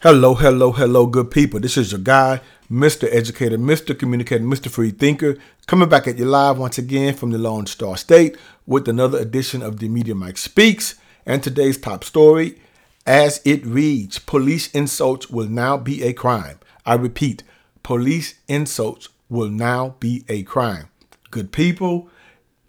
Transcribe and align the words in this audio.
Hello, 0.00 0.34
hello, 0.34 0.70
hello, 0.70 1.06
good 1.06 1.28
people. 1.28 1.58
This 1.58 1.76
is 1.76 1.90
your 1.90 2.00
guy, 2.00 2.40
Mr. 2.70 3.12
Educator, 3.12 3.58
Mr. 3.58 3.98
Communicator, 3.98 4.44
Mr. 4.44 4.70
Free 4.70 4.92
Thinker, 4.92 5.36
coming 5.66 5.88
back 5.88 6.06
at 6.06 6.18
you 6.18 6.24
live 6.24 6.56
once 6.56 6.78
again 6.78 7.14
from 7.14 7.32
the 7.32 7.38
Lone 7.38 7.66
Star 7.66 7.96
State 7.96 8.36
with 8.64 8.86
another 8.86 9.18
edition 9.18 9.60
of 9.60 9.80
the 9.80 9.88
Media 9.88 10.14
Mike 10.14 10.38
Speaks. 10.38 10.94
And 11.26 11.42
today's 11.42 11.78
top 11.78 12.04
story, 12.04 12.60
as 13.06 13.40
it 13.44 13.66
reads, 13.66 14.20
police 14.20 14.72
insults 14.72 15.30
will 15.30 15.48
now 15.48 15.76
be 15.76 16.04
a 16.04 16.12
crime. 16.12 16.60
I 16.86 16.94
repeat, 16.94 17.42
police 17.82 18.34
insults 18.46 19.08
will 19.28 19.50
now 19.50 19.96
be 19.98 20.24
a 20.28 20.44
crime. 20.44 20.90
Good 21.32 21.50
people, 21.50 22.08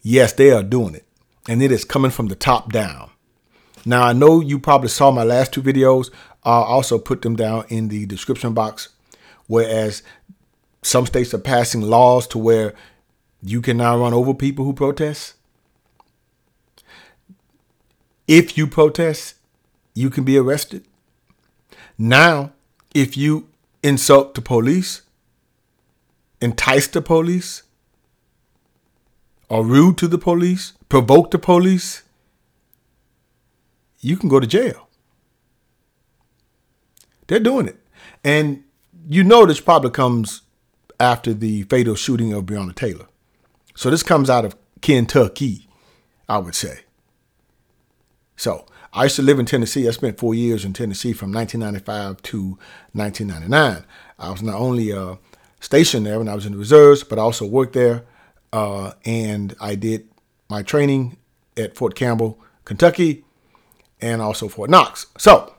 yes, 0.01 0.33
they 0.33 0.49
are 0.49 0.63
doing 0.63 0.95
it. 0.95 1.05
And 1.47 1.61
it 1.61 1.71
is 1.71 1.85
coming 1.85 2.09
from 2.09 2.29
the 2.29 2.35
top 2.35 2.73
down. 2.73 3.11
Now, 3.85 4.03
I 4.03 4.13
know 4.13 4.41
you 4.41 4.59
probably 4.59 4.89
saw 4.89 5.09
my 5.11 5.23
last 5.23 5.53
two 5.53 5.61
videos. 5.61 6.09
I'll 6.43 6.63
also 6.63 6.97
put 6.97 7.21
them 7.21 7.35
down 7.35 7.65
in 7.69 7.89
the 7.89 8.05
description 8.05 8.53
box. 8.53 8.89
Whereas 9.47 10.03
some 10.81 11.05
states 11.05 11.33
are 11.33 11.39
passing 11.39 11.81
laws 11.81 12.27
to 12.27 12.37
where 12.37 12.73
you 13.41 13.61
can 13.61 13.77
now 13.77 13.97
run 13.97 14.13
over 14.13 14.33
people 14.33 14.65
who 14.65 14.73
protest. 14.73 15.33
If 18.27 18.57
you 18.57 18.67
protest, 18.67 19.35
you 19.93 20.09
can 20.09 20.23
be 20.23 20.37
arrested. 20.37 20.85
Now, 21.97 22.51
if 22.93 23.17
you 23.17 23.47
insult 23.83 24.35
the 24.35 24.41
police, 24.41 25.01
entice 26.41 26.87
the 26.87 27.01
police, 27.01 27.63
are 29.49 29.63
rude 29.63 29.97
to 29.97 30.07
the 30.07 30.17
police, 30.17 30.73
provoke 30.89 31.31
the 31.31 31.39
police, 31.39 32.03
you 33.99 34.15
can 34.15 34.29
go 34.29 34.39
to 34.39 34.47
jail. 34.47 34.88
They're 37.29 37.39
doing 37.39 37.67
it. 37.67 37.77
And 38.23 38.63
you 39.07 39.23
know 39.23 39.45
this 39.45 39.61
probably 39.61 39.91
comes 39.91 40.41
after 40.99 41.33
the 41.33 41.61
fatal 41.63 41.95
shooting 41.95 42.33
of 42.33 42.45
Breonna 42.45 42.75
Taylor. 42.75 43.05
So 43.75 43.89
this 43.89 44.03
comes 44.03 44.29
out 44.29 44.45
of 44.45 44.57
Kentucky, 44.81 45.67
I 46.27 46.39
would 46.39 46.55
say. 46.55 46.81
So 48.35 48.65
I 48.91 49.03
used 49.03 49.15
to 49.17 49.21
live 49.21 49.37
in 49.37 49.45
Tennessee. 49.45 49.87
I 49.87 49.91
spent 49.91 50.17
four 50.17 50.33
years 50.33 50.65
in 50.65 50.73
Tennessee 50.73 51.13
from 51.13 51.31
1995 51.31 52.21
to 52.23 52.57
1999. 52.93 53.85
I 54.17 54.31
was 54.31 54.41
not 54.41 54.55
only 54.55 54.91
uh, 54.91 55.15
stationed 55.59 56.07
there 56.07 56.17
when 56.17 56.27
I 56.27 56.35
was 56.35 56.47
in 56.47 56.53
the 56.53 56.57
reserves, 56.57 57.03
but 57.03 57.19
I 57.19 57.21
also 57.21 57.45
worked 57.45 57.73
there. 57.73 58.05
Uh, 58.51 58.93
and 59.05 59.55
I 59.61 59.75
did 59.75 60.09
my 60.49 60.63
training 60.63 61.17
at 61.55 61.75
Fort 61.75 61.93
Campbell, 61.93 62.39
Kentucky, 62.65 63.23
and 64.01 64.19
also 64.19 64.47
Fort 64.47 64.71
Knox. 64.71 65.05
So 65.19 65.53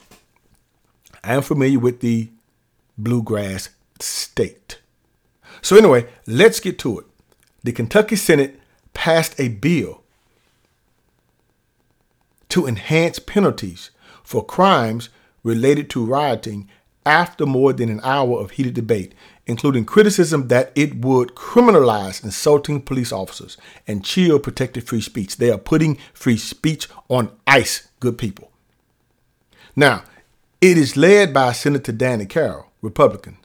I 1.22 1.34
am 1.34 1.42
familiar 1.42 1.78
with 1.78 2.00
the 2.00 2.30
bluegrass 2.96 3.70
state. 3.98 4.80
So, 5.62 5.76
anyway, 5.76 6.06
let's 6.26 6.60
get 6.60 6.78
to 6.80 7.00
it. 7.00 7.06
The 7.62 7.72
Kentucky 7.72 8.16
Senate 8.16 8.58
passed 8.94 9.38
a 9.38 9.48
bill 9.48 10.02
to 12.48 12.66
enhance 12.66 13.18
penalties 13.18 13.90
for 14.22 14.44
crimes 14.44 15.08
related 15.42 15.90
to 15.90 16.04
rioting 16.04 16.68
after 17.06 17.46
more 17.46 17.72
than 17.72 17.88
an 17.88 18.00
hour 18.02 18.38
of 18.40 18.52
heated 18.52 18.74
debate, 18.74 19.14
including 19.46 19.84
criticism 19.84 20.48
that 20.48 20.70
it 20.74 20.96
would 20.96 21.34
criminalize 21.34 22.22
insulting 22.22 22.80
police 22.80 23.12
officers 23.12 23.56
and 23.86 24.04
chill 24.04 24.38
protected 24.38 24.86
free 24.86 25.00
speech. 25.00 25.36
They 25.36 25.50
are 25.50 25.58
putting 25.58 25.98
free 26.12 26.36
speech 26.36 26.88
on 27.08 27.30
ice, 27.46 27.88
good 28.00 28.18
people. 28.18 28.50
Now, 29.74 30.04
it 30.60 30.76
is 30.76 30.96
led 30.96 31.32
by 31.32 31.52
Senator 31.52 31.92
Danny 31.92 32.26
Carroll, 32.26 32.66
Republican, 32.82 33.38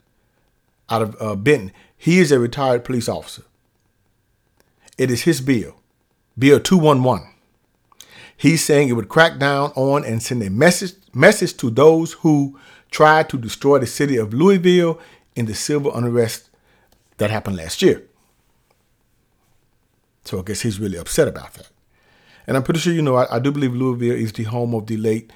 out 0.90 1.02
of 1.02 1.16
uh, 1.20 1.34
Benton. 1.34 1.72
He 1.96 2.18
is 2.18 2.30
a 2.30 2.38
retired 2.38 2.84
police 2.84 3.08
officer. 3.08 3.42
It 4.98 5.10
is 5.10 5.22
his 5.22 5.40
bill, 5.40 5.76
Bill 6.38 6.60
211. 6.60 7.28
He's 8.36 8.62
saying 8.64 8.88
it 8.88 8.92
would 8.92 9.08
crack 9.08 9.38
down 9.38 9.72
on 9.74 10.04
and 10.04 10.22
send 10.22 10.42
a 10.42 10.50
message 10.50 10.94
message 11.14 11.56
to 11.56 11.70
those 11.70 12.12
who 12.12 12.58
tried 12.90 13.30
to 13.30 13.38
destroy 13.38 13.78
the 13.78 13.86
city 13.86 14.16
of 14.16 14.34
Louisville 14.34 15.00
in 15.34 15.46
the 15.46 15.54
civil 15.54 15.94
unrest 15.94 16.50
that 17.16 17.30
happened 17.30 17.56
last 17.56 17.80
year. 17.80 18.02
So 20.24 20.38
I 20.38 20.42
guess 20.42 20.60
he's 20.60 20.78
really 20.78 20.98
upset 20.98 21.28
about 21.28 21.54
that. 21.54 21.70
And 22.46 22.56
I'm 22.56 22.62
pretty 22.62 22.80
sure 22.80 22.92
you 22.92 23.00
know 23.00 23.16
I, 23.16 23.36
I 23.36 23.38
do 23.38 23.50
believe 23.50 23.74
Louisville 23.74 24.16
is 24.16 24.32
the 24.32 24.44
home 24.44 24.74
of 24.74 24.86
the 24.86 24.98
late 24.98 25.32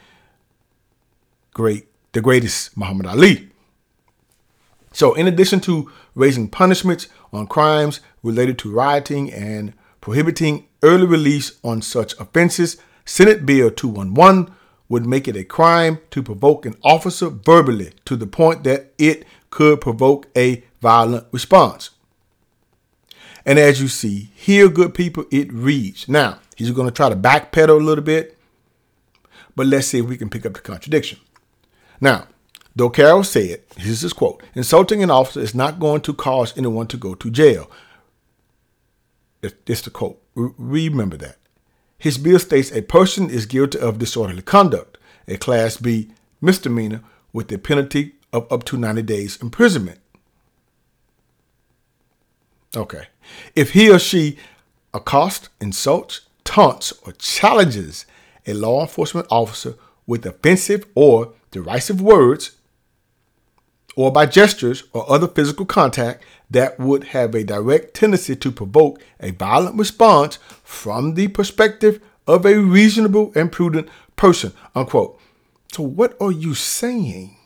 great, 1.53 1.89
the 2.13 2.21
greatest 2.21 2.77
Muhammad 2.77 3.07
Ali. 3.07 3.51
So, 4.93 5.15
in 5.15 5.27
addition 5.29 5.61
to 5.61 5.91
raising 6.15 6.49
punishments 6.49 7.09
on 7.33 7.47
crimes 7.47 8.01
related 8.23 8.59
to 8.61 8.73
rioting 8.73 9.33
and 9.33 9.73
prohibiting 10.01 10.67
early 10.83 11.07
release 11.07 11.59
on 11.63 11.83
such 11.83 12.19
offenses, 12.19 12.77
Senate 13.05 13.47
Bill 13.47 13.71
211 13.71 14.53
would 14.89 15.07
make 15.07 15.29
it 15.29 15.37
a 15.37 15.45
crime 15.45 16.01
to 16.11 16.23
provoke 16.23 16.67
an 16.67 16.75
officer 16.83 17.29
verbally 17.29 17.93
to 18.05 18.17
the 18.17 18.27
point 18.27 18.65
that 18.65 18.93
it 18.99 19.25
could 19.51 19.81
provoke 19.81 20.27
a 20.37 20.65
violent 20.81 21.27
response. 21.31 21.91
And 23.47 23.59
as 23.59 23.81
you 23.81 23.89
see 23.89 24.31
here, 24.35 24.69
good 24.69 24.93
people, 24.93 25.25
it 25.31 25.53
reads. 25.53 26.09
Now, 26.09 26.41
he's 26.57 26.71
going 26.73 26.89
to 26.89 26.95
try 26.95 27.09
to 27.09 27.17
backpedal 27.17 27.81
a 27.81 27.85
little 27.85 28.05
bit, 28.05 28.37
but 29.57 29.67
let's 29.67 29.87
see 29.87 29.99
if 29.99 30.07
we 30.07 30.17
can 30.17 30.29
pick 30.29 30.45
up 30.45 30.55
the 30.55 30.61
contradiction. 30.61 31.19
Now, 32.01 32.29
though 32.75 32.91
Carroll 32.91 33.25
said, 33.25 33.63
here's 33.77 34.01
his 34.01 34.13
quote 34.13 34.43
insulting 34.55 35.03
an 35.03 35.11
officer 35.11 35.41
is 35.41 35.55
not 35.55 35.81
going 35.81 36.01
to 36.03 36.15
cause 36.15 36.57
anyone 36.57 36.87
to 36.89 36.97
go 36.97 37.15
to 37.15 37.31
jail. 37.31 37.71
It's 39.43 39.83
the 39.83 39.91
quote. 39.91 40.21
Remember 40.35 41.17
that. 41.17 41.37
His 41.99 42.19
bill 42.19 42.39
states 42.39 42.73
a 42.73 42.83
person 42.83 43.29
is 43.29 43.47
guilty 43.47 43.79
of 43.79 43.99
disorderly 43.99 44.43
conduct, 44.43 44.99
a 45.29 45.37
Class 45.37 45.77
B 45.77 46.11
misdemeanor 46.41 47.03
with 47.33 47.53
a 47.53 47.59
penalty 47.59 48.15
of 48.33 48.51
up 48.51 48.65
to 48.65 48.77
90 48.77 49.03
days 49.03 49.37
imprisonment. 49.43 49.99
Okay. 52.77 53.09
If 53.55 53.73
he 53.73 53.91
or 53.91 53.99
she 53.99 54.39
accosts, 54.95 55.49
insults, 55.61 56.23
taunts, 56.45 56.93
or 57.05 57.13
challenges 57.13 58.07
a 58.47 58.55
law 58.55 58.83
enforcement 58.83 59.27
officer 59.31 59.75
with 60.07 60.25
offensive 60.25 60.87
or 60.95 61.35
derisive 61.51 62.01
words, 62.01 62.53
or 63.97 64.13
by 64.13 64.27
gestures 64.27 64.85
or 64.93 65.11
other 65.11 65.29
physical 65.29 65.67
contact 65.67 66.25
that 66.51 66.79
would 66.79 67.05
have 67.05 67.35
a 67.35 67.45
direct 67.45 67.95
tendency 67.95 68.37
to 68.37 68.51
provoke 68.51 69.01
a 69.21 69.31
violent 69.33 69.77
response 69.77 70.39
from 70.63 71.15
the 71.15 71.29
perspective 71.29 72.01
of 72.27 72.47
a 72.47 72.59
reasonable 72.59 73.33
and 73.35 73.51
prudent 73.51 73.89
person. 74.17 74.53
Unquote. 74.75 75.19
So, 75.73 75.83
what 75.83 76.17
are 76.21 76.33
you 76.33 76.55
saying? 76.55 77.37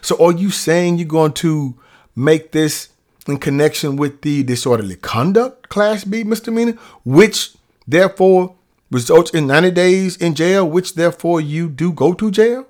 So, 0.00 0.22
are 0.24 0.32
you 0.32 0.50
saying 0.50 0.98
you're 0.98 1.08
going 1.08 1.32
to 1.34 1.78
make 2.14 2.52
this 2.52 2.88
in 3.26 3.38
connection 3.38 3.96
with 3.96 4.22
the 4.22 4.42
disorderly 4.42 4.96
conduct 4.96 5.68
class 5.68 6.04
B 6.04 6.24
misdemeanor, 6.24 6.78
which 7.04 7.52
therefore 7.86 8.56
results 8.90 9.30
in 9.30 9.46
90 9.46 9.70
days 9.72 10.16
in 10.16 10.34
jail, 10.34 10.68
which 10.68 10.94
therefore 10.94 11.40
you 11.40 11.68
do 11.68 11.92
go 11.92 12.12
to 12.12 12.30
jail? 12.30 12.66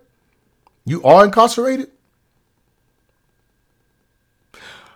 You 0.84 1.03
are 1.03 1.25
incarcerated? 1.25 1.91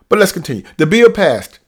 But 0.08 0.18
let's 0.18 0.32
continue. 0.32 0.64
The 0.76 0.86
bill 0.86 1.10
passed 1.10 1.58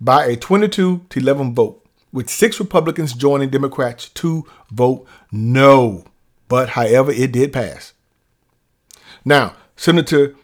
by 0.00 0.26
a 0.26 0.36
22 0.36 1.06
to 1.08 1.20
11 1.20 1.54
vote, 1.54 1.84
with 2.12 2.28
six 2.28 2.58
Republicans 2.58 3.12
joining 3.12 3.50
Democrats 3.50 4.08
to 4.10 4.46
vote 4.70 5.06
no. 5.30 6.04
But 6.48 6.70
however, 6.70 7.12
it 7.12 7.32
did 7.32 7.52
pass. 7.52 7.92
Now, 9.24 9.54
Senator 9.76 10.34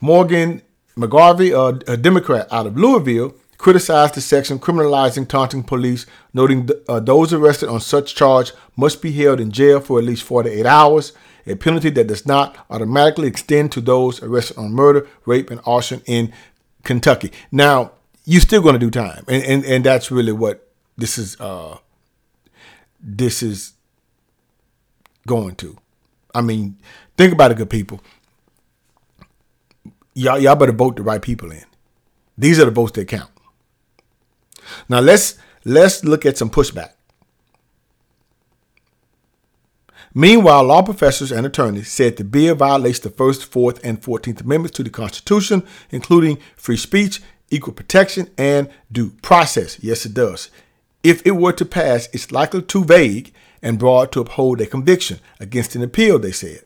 Morgan 0.00 0.62
McGarvey, 0.96 1.52
a, 1.52 1.92
a 1.92 1.96
Democrat 1.96 2.46
out 2.50 2.66
of 2.66 2.76
Louisville, 2.76 3.34
criticized 3.66 4.14
the 4.14 4.20
section 4.20 4.60
criminalizing 4.60 5.26
taunting 5.26 5.60
police, 5.60 6.06
noting 6.32 6.68
th- 6.68 6.78
uh, 6.88 7.00
those 7.00 7.32
arrested 7.32 7.68
on 7.68 7.80
such 7.80 8.14
charge 8.14 8.52
must 8.76 9.02
be 9.02 9.10
held 9.10 9.40
in 9.40 9.50
jail 9.50 9.80
for 9.80 9.98
at 9.98 10.04
least 10.04 10.22
48 10.22 10.64
hours, 10.64 11.12
a 11.48 11.56
penalty 11.56 11.90
that 11.90 12.06
does 12.06 12.24
not 12.24 12.56
automatically 12.70 13.26
extend 13.26 13.72
to 13.72 13.80
those 13.80 14.22
arrested 14.22 14.56
on 14.56 14.70
murder, 14.70 15.08
rape, 15.24 15.50
and 15.50 15.60
arson 15.66 16.00
in 16.06 16.32
Kentucky. 16.84 17.32
Now, 17.50 17.90
you're 18.24 18.40
still 18.40 18.62
going 18.62 18.74
to 18.74 18.78
do 18.78 18.88
time, 18.88 19.24
and, 19.26 19.42
and 19.42 19.64
and 19.64 19.84
that's 19.84 20.12
really 20.12 20.30
what 20.30 20.70
this 20.96 21.18
is. 21.18 21.36
Uh, 21.40 21.78
this 23.00 23.42
is 23.42 23.72
going 25.26 25.56
to. 25.56 25.76
I 26.32 26.40
mean, 26.40 26.78
think 27.16 27.32
about 27.32 27.50
it, 27.50 27.56
good 27.56 27.70
people. 27.70 28.00
Y'all, 30.14 30.38
y'all 30.38 30.54
better 30.54 30.70
vote 30.70 30.94
the 30.94 31.02
right 31.02 31.20
people 31.20 31.50
in. 31.50 31.64
These 32.38 32.60
are 32.60 32.66
the 32.66 32.70
votes 32.70 32.92
that 32.92 33.08
count. 33.08 33.30
Now 34.88 35.00
let's 35.00 35.38
let's 35.64 36.04
look 36.04 36.24
at 36.26 36.38
some 36.38 36.50
pushback. 36.50 36.90
Meanwhile, 40.14 40.64
law 40.64 40.80
professors 40.82 41.30
and 41.30 41.44
attorneys 41.44 41.92
said 41.92 42.16
the 42.16 42.24
bill 42.24 42.54
violates 42.54 43.00
the 43.00 43.10
First, 43.10 43.44
Fourth, 43.44 43.84
and 43.84 44.02
Fourteenth 44.02 44.40
Amendments 44.40 44.74
to 44.78 44.82
the 44.82 44.88
Constitution, 44.88 45.62
including 45.90 46.38
free 46.56 46.78
speech, 46.78 47.20
equal 47.50 47.74
protection, 47.74 48.30
and 48.38 48.70
due 48.90 49.10
process. 49.20 49.78
Yes, 49.82 50.06
it 50.06 50.14
does. 50.14 50.50
If 51.02 51.26
it 51.26 51.32
were 51.32 51.52
to 51.52 51.66
pass, 51.66 52.08
it's 52.14 52.32
likely 52.32 52.62
too 52.62 52.84
vague 52.84 53.34
and 53.62 53.78
broad 53.78 54.10
to 54.12 54.20
uphold 54.20 54.60
a 54.60 54.66
conviction 54.66 55.20
against 55.38 55.76
an 55.76 55.82
appeal, 55.82 56.18
they 56.18 56.32
said. 56.32 56.64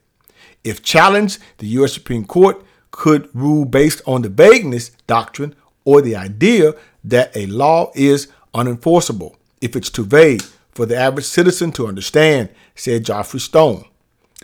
If 0.63 0.83
challenged, 0.83 1.41
the 1.59 1.67
U.S. 1.69 1.95
Supreme 1.95 2.27
Court 2.27 2.63
could 2.91 3.29
rule 3.35 3.65
based 3.65 4.01
on 4.07 4.23
the 4.23 4.29
vagueness 4.29 4.91
doctrine 5.07 5.55
or 5.85 6.01
the 6.01 6.15
idea 6.15 6.75
that 7.05 7.35
a 7.37 7.47
law 7.47 7.91
is 7.95 8.29
unenforceable 8.55 9.35
if 9.61 9.77
it's 9.77 9.91
too 9.91 10.05
vague 10.05 10.43
for 10.73 10.87
the 10.87 10.97
average 10.97 11.25
citizen 11.25 11.73
to 11.73 11.87
understand, 11.87 12.49
said 12.75 13.05
Geoffrey 13.05 13.41
Stone, 13.41 13.85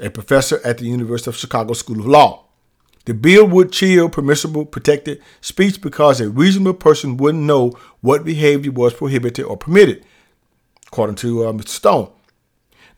a 0.01 0.11
professor 0.11 0.61
at 0.65 0.79
the 0.79 0.87
University 0.87 1.31
of 1.31 1.37
Chicago 1.37 1.73
School 1.73 2.01
of 2.01 2.07
Law. 2.07 2.45
The 3.07 3.15
bill 3.15 3.47
would 3.47 3.71
chill 3.71 4.09
permissible 4.09 4.67
protected 4.67 5.23
speech 5.41 5.81
because 5.81 6.21
a 6.21 6.29
reasonable 6.29 6.75
person 6.75 7.17
wouldn't 7.17 7.45
know 7.45 7.73
what 8.01 8.25
behavior 8.25 8.73
was 8.73 8.95
prohibited 8.95 9.45
or 9.45 9.57
permitted, 9.57 10.05
according 10.89 11.17
to 11.17 11.47
uh, 11.47 11.53
Mr. 11.53 11.69
Stone. 11.69 12.11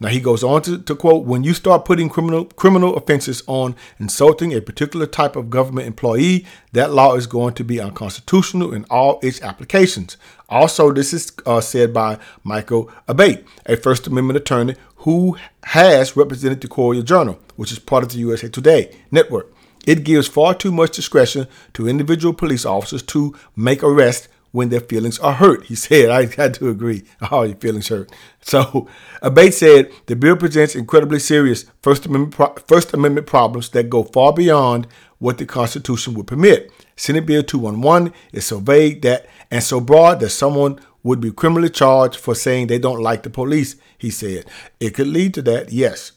Now 0.01 0.09
he 0.09 0.21
goes 0.21 0.45
on 0.45 0.63
to, 0.63 0.79
to 0.79 0.95
quote, 0.95 1.25
when 1.25 1.43
you 1.43 1.55
start 1.55 1.85
putting 1.85 2.09
criminal 2.09 2.45
criminal 2.45 2.97
offenses 2.97 3.43
on 3.47 3.75
insulting 3.99 4.55
a 4.55 4.61
particular 4.61 5.07
type 5.07 5.35
of 5.35 5.51
government 5.51 5.89
employee, 5.89 6.47
that 6.73 6.93
law 6.93 7.17
is 7.17 7.27
going 7.27 7.55
to 7.55 7.65
be 7.65 7.81
unconstitutional 7.81 8.73
in 8.73 8.85
all 8.91 9.19
its 9.23 9.43
applications. 9.43 10.17
Also, 10.49 10.93
this 10.93 11.13
is 11.13 11.33
uh, 11.47 11.61
said 11.61 11.93
by 11.93 12.19
Michael 12.45 12.91
Abate, 13.09 13.45
a 13.67 13.77
First 13.77 14.07
Amendment 14.07 14.37
attorney 14.37 14.77
who 14.99 15.37
has 15.65 16.17
represented 16.17 16.61
the 16.61 16.69
Courier 16.69 17.03
Journal, 17.03 17.39
which 17.57 17.73
is 17.73 17.79
part 17.79 18.05
of 18.05 18.11
the 18.11 18.19
USA 18.19 18.49
Today 18.49 18.97
network. 19.11 19.53
It 19.87 20.05
gives 20.05 20.29
far 20.29 20.55
too 20.55 20.71
much 20.71 20.95
discretion 20.95 21.47
to 21.73 21.89
individual 21.89 22.35
police 22.35 22.65
officers 22.65 23.03
to 23.05 23.35
make 23.57 23.83
arrests 23.83 24.29
when 24.53 24.69
their 24.69 24.81
feelings 24.81 25.19
are 25.19 25.35
hurt. 25.35 25.65
He 25.65 25.75
said, 25.75 26.11
I 26.11 26.27
had 26.27 26.55
to 26.55 26.69
agree. 26.69 27.05
Oh, 27.31 27.43
your 27.43 27.57
feelings 27.57 27.89
hurt. 27.89 28.11
So 28.41 28.89
Abate 29.23 29.55
said 29.55 29.91
the 30.07 30.17
bill 30.17 30.37
presents 30.37 30.75
incredibly 30.75 31.19
serious 31.19 31.67
First 31.83 32.07
Amendment, 32.07 32.35
pro- 32.35 32.55
First 32.67 32.95
Amendment 32.95 33.27
problems 33.27 33.69
that 33.71 33.91
go 33.91 34.05
far 34.05 34.33
beyond 34.33 34.87
what 35.19 35.39
the 35.39 35.47
Constitution 35.47 36.15
would 36.15 36.27
permit. 36.27 36.71
Senate 36.97 37.27
Bill 37.27 37.43
211 37.43 38.13
is 38.33 38.47
so 38.47 38.59
vague 38.59 39.03
that 39.03 39.27
and 39.51 39.63
so 39.63 39.81
broad 39.81 40.21
that 40.21 40.31
someone 40.31 40.79
would 41.03 41.21
be 41.21 41.31
criminally 41.31 41.71
charged 41.71 42.17
for 42.19 42.35
saying 42.35 42.67
they 42.67 42.79
don't 42.79 43.01
like 43.01 43.23
the 43.23 43.31
police, 43.31 43.77
he 43.97 44.11
said. 44.11 44.45
It 44.81 44.95
could 44.95 45.07
lead 45.07 45.35
to 45.35 45.43
that, 45.43 45.73
yes. 45.73 46.13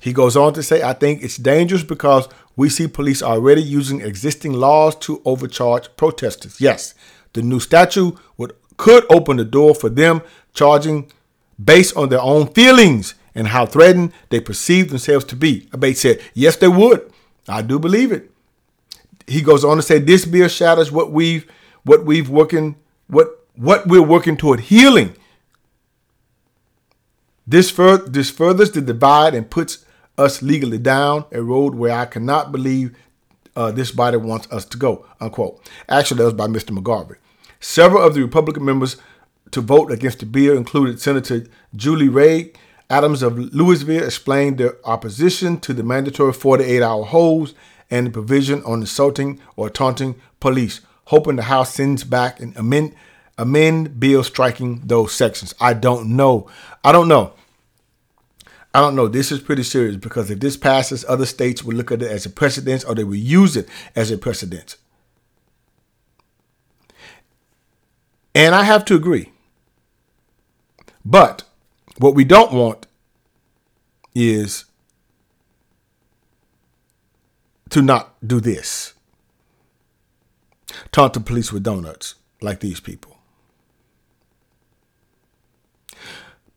He 0.00 0.12
goes 0.12 0.36
on 0.36 0.52
to 0.54 0.62
say, 0.62 0.82
I 0.82 0.92
think 0.92 1.22
it's 1.22 1.36
dangerous 1.36 1.82
because 1.82 2.28
we 2.56 2.68
see 2.68 2.86
police 2.88 3.22
already 3.22 3.62
using 3.62 4.00
existing 4.00 4.52
laws 4.52 4.94
to 4.96 5.22
overcharge 5.24 5.94
protesters. 5.96 6.60
Yes, 6.60 6.94
the 7.34 7.42
new 7.42 7.60
statute 7.60 8.16
would 8.38 8.54
could 8.76 9.04
open 9.10 9.36
the 9.36 9.44
door 9.44 9.74
for 9.74 9.88
them 9.88 10.22
charging 10.52 11.10
based 11.62 11.96
on 11.96 12.08
their 12.08 12.20
own 12.20 12.46
feelings 12.48 13.14
and 13.34 13.48
how 13.48 13.66
threatened 13.66 14.12
they 14.30 14.40
perceive 14.40 14.88
themselves 14.88 15.24
to 15.26 15.36
be. 15.36 15.68
Abate 15.72 15.98
said, 15.98 16.20
Yes, 16.34 16.56
they 16.56 16.68
would. 16.68 17.10
I 17.48 17.62
do 17.62 17.78
believe 17.78 18.12
it. 18.12 18.30
He 19.26 19.42
goes 19.42 19.64
on 19.64 19.76
to 19.76 19.82
say 19.82 19.98
this 19.98 20.24
bill 20.24 20.48
shatters 20.48 20.90
what 20.90 21.12
we've 21.12 21.50
what 21.84 22.04
we've 22.04 22.28
working 22.28 22.76
what 23.06 23.46
what 23.54 23.86
we're 23.86 24.02
working 24.02 24.36
toward 24.36 24.60
healing. 24.60 25.14
This 27.46 27.70
fur 27.70 27.98
this 27.98 28.30
furthers 28.30 28.70
the 28.72 28.80
divide 28.80 29.34
and 29.34 29.48
puts 29.50 29.84
us 30.16 30.42
legally 30.42 30.78
down 30.78 31.24
a 31.32 31.42
road 31.42 31.74
where 31.74 31.96
I 31.96 32.06
cannot 32.06 32.52
believe 32.52 32.96
uh, 33.56 33.70
this 33.70 33.90
body 33.90 34.16
wants 34.16 34.50
us 34.50 34.64
to 34.66 34.78
go. 34.78 35.06
Unquote. 35.20 35.60
Actually, 35.88 36.18
that 36.18 36.24
was 36.24 36.34
by 36.34 36.46
Mr. 36.46 36.76
McGarvey. 36.76 37.16
Several 37.64 38.02
of 38.02 38.12
the 38.12 38.20
Republican 38.20 38.66
members 38.66 38.98
to 39.50 39.62
vote 39.62 39.90
against 39.90 40.18
the 40.18 40.26
bill 40.26 40.54
included 40.54 41.00
Senator 41.00 41.46
Julie 41.74 42.10
Ray 42.10 42.52
Adams 42.90 43.22
of 43.22 43.38
Louisville 43.38 44.04
explained 44.04 44.58
their 44.58 44.76
opposition 44.86 45.58
to 45.60 45.72
the 45.72 45.82
mandatory 45.82 46.34
48-hour 46.34 47.04
holds 47.04 47.54
and 47.90 48.06
the 48.06 48.10
provision 48.10 48.62
on 48.64 48.82
insulting 48.82 49.40
or 49.56 49.70
taunting 49.70 50.14
police, 50.40 50.82
hoping 51.06 51.36
the 51.36 51.44
House 51.44 51.72
sends 51.72 52.04
back 52.04 52.38
an 52.38 52.52
amend 52.54 52.94
amend 53.38 53.98
bill 53.98 54.22
striking 54.22 54.82
those 54.84 55.14
sections. 55.14 55.54
I 55.58 55.72
don't 55.72 56.14
know. 56.14 56.46
I 56.84 56.92
don't 56.92 57.08
know. 57.08 57.32
I 58.74 58.80
don't 58.82 58.94
know. 58.94 59.08
This 59.08 59.32
is 59.32 59.40
pretty 59.40 59.62
serious 59.62 59.96
because 59.96 60.30
if 60.30 60.38
this 60.38 60.58
passes, 60.58 61.02
other 61.08 61.24
states 61.24 61.64
will 61.64 61.76
look 61.76 61.90
at 61.90 62.02
it 62.02 62.10
as 62.10 62.26
a 62.26 62.30
precedent 62.30 62.84
or 62.86 62.94
they 62.94 63.04
will 63.04 63.14
use 63.14 63.56
it 63.56 63.70
as 63.96 64.10
a 64.10 64.18
precedent. 64.18 64.76
And 68.34 68.54
I 68.54 68.64
have 68.64 68.84
to 68.86 68.94
agree. 68.94 69.30
But 71.04 71.44
what 71.98 72.14
we 72.14 72.24
don't 72.24 72.52
want 72.52 72.86
is 74.14 74.64
to 77.70 77.82
not 77.82 78.14
do 78.26 78.40
this. 78.40 78.94
Taunt 80.90 81.12
the 81.12 81.20
police 81.20 81.52
with 81.52 81.62
donuts 81.62 82.16
like 82.40 82.60
these 82.60 82.80
people. 82.80 83.18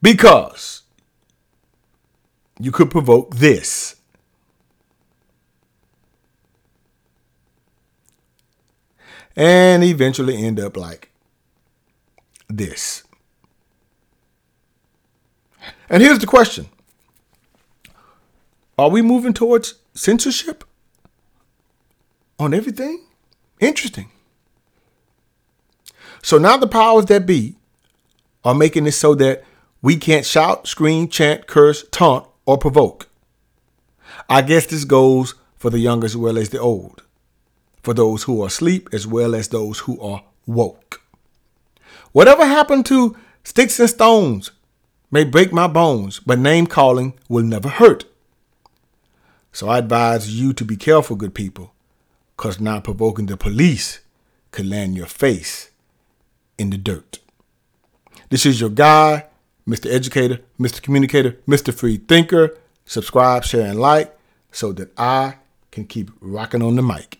Because 0.01 0.83
you 2.59 2.71
could 2.71 2.89
provoke 2.89 3.35
this. 3.35 3.95
And 9.35 9.83
eventually 9.83 10.43
end 10.43 10.59
up 10.59 10.75
like 10.77 11.11
this. 12.49 13.03
And 15.89 16.01
here's 16.01 16.19
the 16.19 16.27
question 16.27 16.67
Are 18.77 18.89
we 18.89 19.01
moving 19.01 19.33
towards 19.33 19.75
censorship 19.93 20.63
on 22.39 22.53
everything? 22.53 23.05
Interesting. 23.59 24.11
So 26.21 26.37
now 26.37 26.57
the 26.57 26.67
powers 26.67 27.05
that 27.05 27.25
be 27.25 27.55
are 28.43 28.55
making 28.55 28.85
it 28.87 28.91
so 28.91 29.15
that 29.15 29.43
we 29.81 29.97
can't 29.97 30.25
shout, 30.25 30.67
scream, 30.67 31.07
chant, 31.07 31.47
curse, 31.47 31.85
taunt, 31.91 32.27
or 32.45 32.57
provoke. 32.57 33.07
I 34.29 34.41
guess 34.41 34.65
this 34.65 34.83
goes 34.83 35.35
for 35.55 35.69
the 35.69 35.79
young 35.79 36.03
as 36.03 36.17
well 36.17 36.37
as 36.37 36.49
the 36.49 36.59
old, 36.59 37.03
for 37.81 37.93
those 37.93 38.23
who 38.23 38.41
are 38.43 38.47
asleep 38.47 38.89
as 38.91 39.07
well 39.07 39.35
as 39.35 39.49
those 39.49 39.79
who 39.79 39.99
are 40.01 40.23
woke. 40.45 40.86
Whatever 42.11 42.45
happened 42.45 42.85
to 42.87 43.15
sticks 43.43 43.79
and 43.79 43.89
stones 43.89 44.51
may 45.11 45.23
break 45.23 45.53
my 45.53 45.67
bones, 45.67 46.19
but 46.19 46.39
name 46.39 46.67
calling 46.67 47.13
will 47.29 47.43
never 47.43 47.69
hurt. 47.69 48.05
So 49.51 49.69
I 49.69 49.79
advise 49.79 50.39
you 50.39 50.53
to 50.53 50.65
be 50.65 50.77
careful, 50.77 51.15
good 51.15 51.33
people, 51.33 51.73
because 52.35 52.59
not 52.59 52.83
provoking 52.83 53.25
the 53.25 53.37
police 53.37 54.01
could 54.51 54.67
land 54.67 54.95
your 54.95 55.07
face 55.07 55.71
in 56.57 56.69
the 56.69 56.77
dirt. 56.77 57.19
This 58.29 58.45
is 58.45 58.59
your 58.59 58.69
guy 58.69 59.25
Mr. 59.67 59.91
Educator, 59.91 60.39
Mr. 60.59 60.81
Communicator, 60.81 61.37
Mr. 61.47 61.73
Free 61.73 61.97
Thinker. 61.97 62.57
Subscribe, 62.85 63.43
share, 63.43 63.69
and 63.69 63.79
like 63.79 64.17
so 64.49 64.71
that 64.71 64.97
I 64.97 65.35
can 65.71 65.85
keep 65.85 66.09
rocking 66.21 66.61
on 66.61 66.75
the 66.75 66.81
mic. 66.81 67.19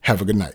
Have 0.00 0.22
a 0.22 0.24
good 0.24 0.36
night. 0.36 0.54